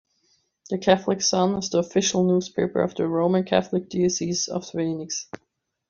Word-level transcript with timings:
"The 0.71 0.79
Catholic 0.79 1.21
Sun" 1.21 1.53
is 1.59 1.69
the 1.69 1.77
official 1.77 2.23
newspaper 2.23 2.81
of 2.81 2.95
the 2.95 3.07
Roman 3.07 3.43
Catholic 3.43 3.87
Diocese 3.87 4.47
of 4.47 4.67
Phoenix. 4.67 5.27